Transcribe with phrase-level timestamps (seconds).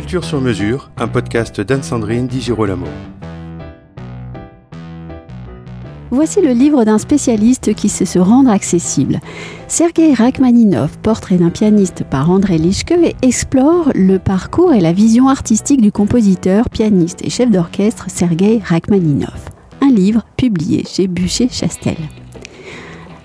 [0.00, 2.86] Culture sur mesure, un podcast d'Anne-Sandrine Di Girolamo.
[6.10, 9.20] Voici le livre d'un spécialiste qui sait se rendre accessible.
[9.68, 15.82] Sergei Rachmaninov, portrait d'un pianiste par André Lischke, explore le parcours et la vision artistique
[15.82, 19.50] du compositeur, pianiste et chef d'orchestre Sergei Rachmaninov.
[19.82, 21.98] Un livre publié chez Bûcher-Chastel.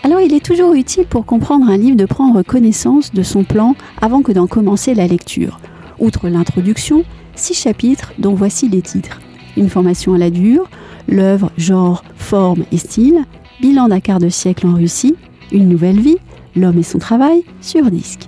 [0.04, 3.76] Alors il est toujours utile pour comprendre un livre de prendre connaissance de son plan
[4.02, 5.58] avant que d'en commencer la lecture.
[6.00, 7.04] Outre l'introduction,
[7.36, 9.20] six chapitres dont voici les titres.
[9.58, 10.70] Une formation à la dure,
[11.08, 13.24] l'œuvre, genre, forme et style,
[13.62, 15.16] bilan d'un quart de siècle en Russie,
[15.52, 16.18] une nouvelle vie,
[16.56, 18.28] l'homme et son travail, sur disque.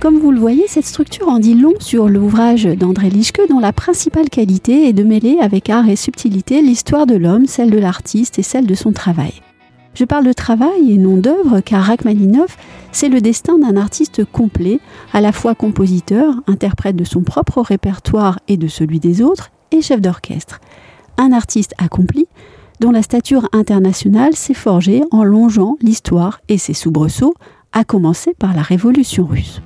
[0.00, 3.72] Comme vous le voyez, cette structure en dit long sur l'ouvrage d'André Lischke dont la
[3.72, 8.38] principale qualité est de mêler avec art et subtilité l'histoire de l'homme, celle de l'artiste
[8.38, 9.32] et celle de son travail.
[9.94, 12.58] Je parle de travail et non d'œuvre car Rachmaninoff,
[12.96, 14.80] c'est le destin d'un artiste complet,
[15.12, 19.82] à la fois compositeur, interprète de son propre répertoire et de celui des autres, et
[19.82, 20.62] chef d'orchestre.
[21.18, 22.26] Un artiste accompli,
[22.80, 27.34] dont la stature internationale s'est forgée en longeant l'histoire et ses soubresauts,
[27.74, 29.60] à commencer par la Révolution russe.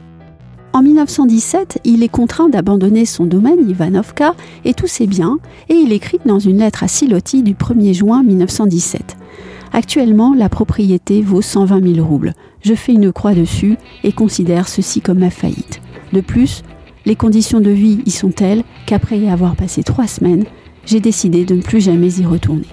[0.72, 5.92] En 1917, il est contraint d'abandonner son domaine Ivanovka et tous ses biens, et il
[5.92, 9.16] écrit dans une lettre à Siloti du 1er juin 1917.
[9.72, 12.34] Actuellement, la propriété vaut 120 000 roubles.
[12.62, 15.80] Je fais une croix dessus et considère ceci comme ma faillite.
[16.12, 16.62] De plus,
[17.06, 20.44] les conditions de vie y sont telles qu'après y avoir passé trois semaines,
[20.84, 22.66] j'ai décidé de ne plus jamais y retourner.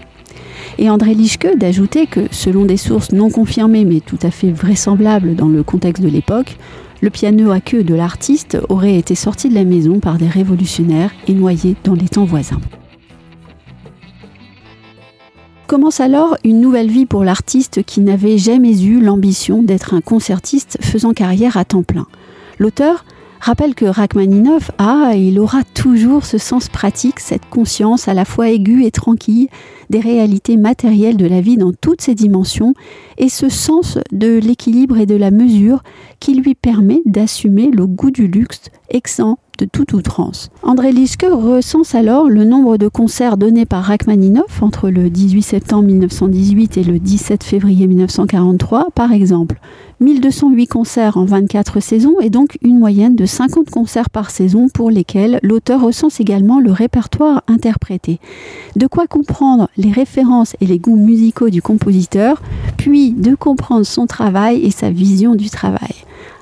[0.78, 5.36] Et André Lischke d'ajouter que, selon des sources non confirmées mais tout à fait vraisemblables
[5.36, 6.58] dans le contexte de l'époque,
[7.02, 11.12] le piano à queue de l'artiste aurait été sorti de la maison par des révolutionnaires
[11.28, 12.60] et noyé dans les temps voisins.
[15.68, 20.78] Commence alors une nouvelle vie pour l'artiste qui n'avait jamais eu l'ambition d'être un concertiste
[20.80, 22.08] faisant carrière à temps plein.
[22.58, 23.04] L'auteur
[23.42, 28.24] rappelle que Rachmaninoff a et il aura toujours ce sens pratique, cette conscience à la
[28.24, 29.50] fois aiguë et tranquille
[29.90, 32.74] des réalités matérielles de la vie dans toutes ses dimensions
[33.18, 35.84] et ce sens de l'équilibre et de la mesure
[36.22, 40.50] qui lui permet d'assumer le goût du luxe exempt de toute outrance.
[40.64, 45.84] André Lischke recense alors le nombre de concerts donnés par Rachmaninoff entre le 18 septembre
[45.84, 49.60] 1918 et le 17 février 1943, par exemple
[50.00, 54.92] 1208 concerts en 24 saisons et donc une moyenne de 50 concerts par saison pour
[54.92, 58.20] lesquels l'auteur recense également le répertoire interprété.
[58.76, 62.42] De quoi comprendre les références et les goûts musicaux du compositeur,
[62.78, 65.96] puis de comprendre son travail et sa vision du travail.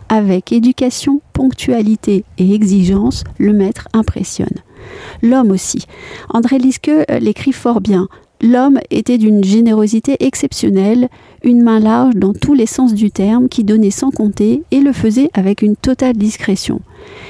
[0.09, 4.63] Avec éducation, ponctualité et exigence, le maître impressionne.
[5.22, 5.85] L'homme aussi.
[6.29, 8.07] André Liske euh, l'écrit fort bien.
[8.41, 11.09] L'homme était d'une générosité exceptionnelle,
[11.44, 14.94] une main large dans tous les sens du terme, qui donnait sans compter et le
[14.94, 16.81] faisait avec une totale discrétion.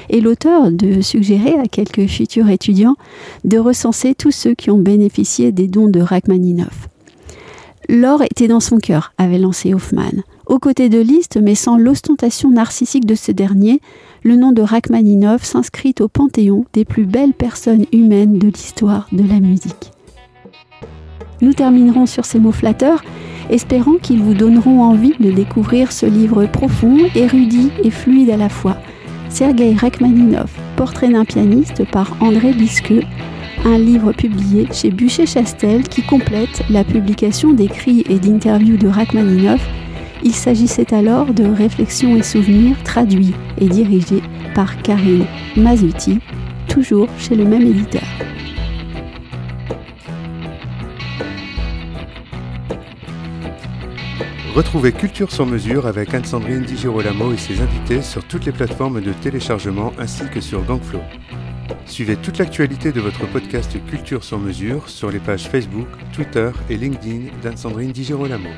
[0.08, 2.96] Et l'auteur de suggérer à quelques futurs étudiants
[3.44, 6.88] de recenser tous ceux qui ont bénéficié des dons de Rachmaninoff.
[7.88, 10.22] L'or était dans son cœur, avait lancé Hoffman.
[10.46, 13.80] Aux côtés de Liszt, mais sans l'ostentation narcissique de ce dernier,
[14.22, 19.24] le nom de Rachmaninoff s'inscrit au panthéon des plus belles personnes humaines de l'histoire de
[19.28, 19.90] la musique.
[21.40, 23.02] Nous terminerons sur ces mots flatteurs,
[23.50, 28.48] espérant qu'ils vous donneront envie de découvrir ce livre profond, érudit et fluide à la
[28.48, 28.76] fois.
[29.28, 32.94] Sergei Rachmaninoff, Portrait d'un pianiste par André Liske,
[33.64, 39.60] un livre publié chez Bûcher-Chastel qui complète la publication d'écrits et d'interviews de Rachmaninoff
[40.22, 44.22] il s'agissait alors de Réflexions et souvenirs traduits et dirigés
[44.54, 46.18] par Karine Mazuti,
[46.68, 48.02] toujours chez le même éditeur.
[54.54, 59.02] Retrouvez Culture sur mesure avec Anne-Sandrine Di Girolamo et ses invités sur toutes les plateformes
[59.02, 61.02] de téléchargement ainsi que sur Gangflow.
[61.84, 66.78] Suivez toute l'actualité de votre podcast Culture sur mesure sur les pages Facebook, Twitter et
[66.78, 68.48] LinkedIn d'Anne-Sandrine Di Girolamo.